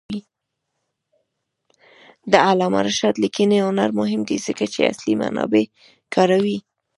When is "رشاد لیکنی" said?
2.87-3.57